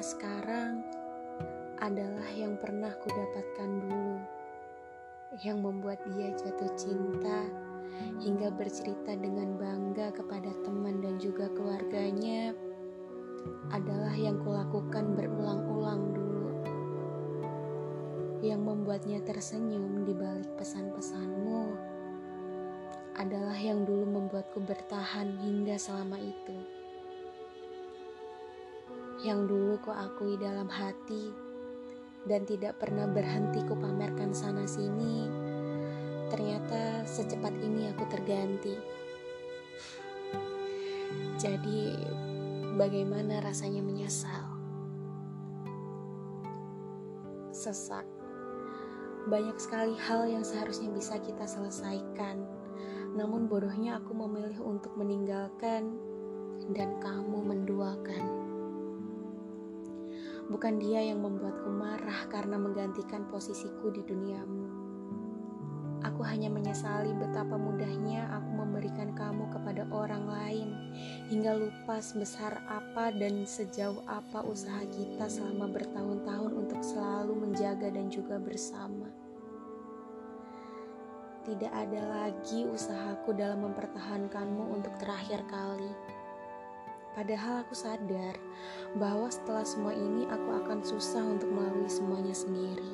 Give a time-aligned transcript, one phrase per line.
[0.00, 0.80] sekarang
[1.76, 4.16] adalah yang pernah kudapatkan dulu,
[5.44, 7.44] yang membuat dia jatuh cinta
[8.16, 12.56] hingga bercerita dengan bangga kepada teman dan juga keluarganya
[13.76, 16.48] adalah yang kulakukan berulang-ulang dulu,
[18.40, 21.76] yang membuatnya tersenyum di balik pesan-pesanmu
[23.20, 26.79] adalah yang dulu membuatku bertahan hingga selama itu
[29.20, 31.28] yang dulu ku akui dalam hati
[32.24, 35.28] dan tidak pernah berhenti ku pamerkan sana sini,
[36.32, 38.76] ternyata secepat ini aku terganti.
[41.40, 41.96] Jadi,
[42.76, 44.44] bagaimana rasanya menyesal?
[47.52, 48.04] Sesak.
[49.28, 52.44] Banyak sekali hal yang seharusnya bisa kita selesaikan.
[53.16, 55.96] Namun bodohnya aku memilih untuk meninggalkan
[56.72, 57.59] dan kamu menduakan.
[60.50, 64.66] Bukan dia yang membuatku marah karena menggantikan posisiku di duniamu.
[66.00, 70.68] Aku hanya menyesali betapa mudahnya aku memberikan kamu kepada orang lain
[71.28, 78.08] hingga lupa sebesar apa dan sejauh apa usaha kita selama bertahun-tahun untuk selalu menjaga dan
[78.08, 79.12] juga bersama.
[81.44, 85.88] Tidak ada lagi usahaku dalam mempertahankanmu untuk terakhir kali.
[87.10, 88.38] Padahal aku sadar
[88.94, 92.90] bahwa setelah semua ini aku akan susah untuk melalui semuanya sendiri.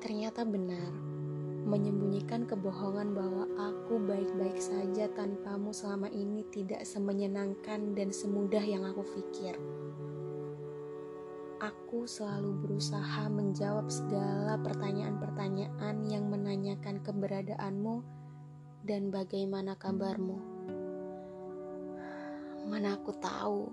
[0.00, 0.92] Ternyata benar,
[1.64, 9.04] menyembunyikan kebohongan bahwa aku baik-baik saja tanpamu selama ini tidak semenyenangkan dan semudah yang aku
[9.16, 9.56] pikir.
[11.60, 18.00] Aku selalu berusaha menjawab segala pertanyaan-pertanyaan yang menanyakan keberadaanmu
[18.88, 20.59] dan bagaimana kabarmu.
[22.68, 23.70] Mana aku tahu.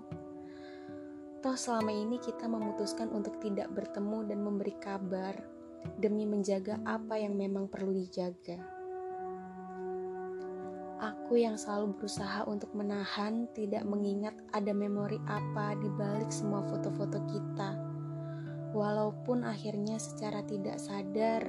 [1.38, 5.38] Toh selama ini kita memutuskan untuk tidak bertemu dan memberi kabar
[5.98, 8.58] demi menjaga apa yang memang perlu dijaga.
[10.98, 17.22] Aku yang selalu berusaha untuk menahan tidak mengingat ada memori apa di balik semua foto-foto
[17.30, 17.70] kita.
[18.74, 21.46] Walaupun akhirnya secara tidak sadar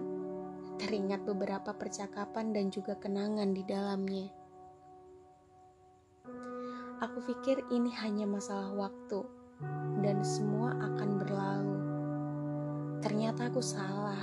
[0.80, 4.39] teringat beberapa percakapan dan juga kenangan di dalamnya.
[7.00, 9.24] Aku pikir ini hanya masalah waktu
[10.04, 11.80] dan semua akan berlalu.
[13.00, 14.20] Ternyata aku salah.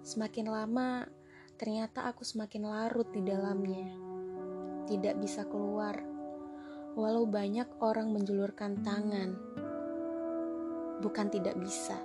[0.00, 1.04] Semakin lama,
[1.60, 3.92] ternyata aku semakin larut di dalamnya.
[4.88, 6.00] Tidak bisa keluar,
[6.96, 9.36] walau banyak orang menjulurkan tangan.
[11.04, 12.00] Bukan tidak bisa.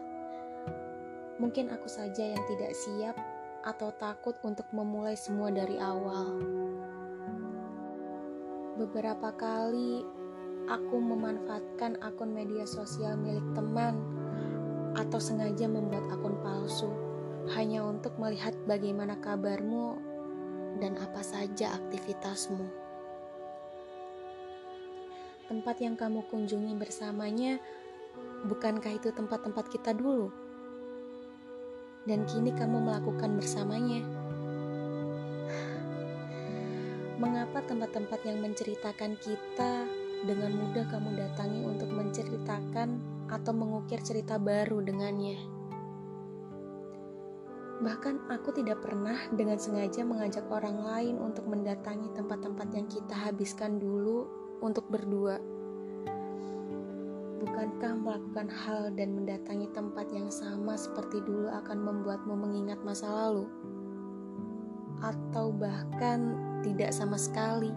[1.40, 3.16] Mungkin aku saja yang tidak siap
[3.64, 6.44] atau takut untuk memulai semua dari awal.
[8.78, 10.06] Beberapa kali
[10.70, 13.98] aku memanfaatkan akun media sosial milik teman
[14.94, 16.86] atau sengaja membuat akun palsu
[17.58, 19.98] hanya untuk melihat bagaimana kabarmu
[20.78, 22.70] dan apa saja aktivitasmu.
[25.50, 27.58] Tempat yang kamu kunjungi bersamanya,
[28.46, 30.30] bukankah itu tempat-tempat kita dulu?
[32.06, 34.06] Dan kini kamu melakukan bersamanya.
[37.18, 39.90] Mengapa tempat-tempat yang menceritakan kita
[40.22, 43.02] dengan mudah kamu datangi untuk menceritakan
[43.34, 45.42] atau mengukir cerita baru dengannya?
[47.82, 53.82] Bahkan aku tidak pernah dengan sengaja mengajak orang lain untuk mendatangi tempat-tempat yang kita habiskan
[53.82, 54.30] dulu
[54.62, 55.42] untuk berdua.
[57.42, 63.50] Bukankah melakukan hal dan mendatangi tempat yang sama seperti dulu akan membuatmu mengingat masa lalu?
[65.02, 66.34] Atau bahkan
[66.66, 67.70] tidak sama sekali.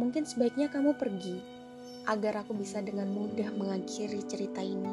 [0.00, 1.60] Mungkin sebaiknya kamu pergi
[2.08, 4.88] agar aku bisa dengan mudah mengakhiri cerita ini.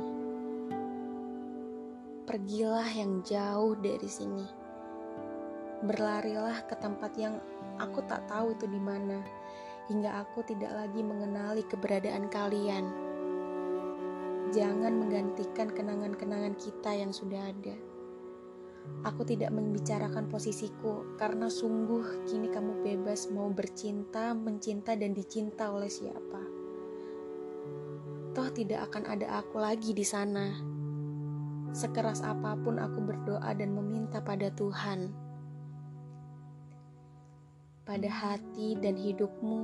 [2.27, 4.43] Pergilah yang jauh dari sini.
[5.87, 7.39] Berlarilah ke tempat yang
[7.79, 9.23] aku tak tahu itu di mana,
[9.87, 12.85] hingga aku tidak lagi mengenali keberadaan kalian.
[14.51, 17.86] Jangan menggantikan kenangan-kenangan kita yang sudah ada.
[19.07, 25.87] Aku tidak membicarakan posisiku karena sungguh kini kamu bebas mau bercinta, mencinta, dan dicinta oleh
[25.87, 26.41] siapa.
[28.35, 30.59] Toh tidak akan ada aku lagi di sana.
[31.71, 35.13] Sekeras apa pun aku berdoa dan meminta pada Tuhan.
[37.87, 39.61] Pada hati dan hidupmu,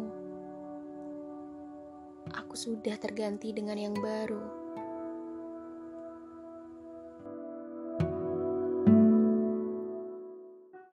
[2.31, 4.62] aku sudah terganti dengan yang baru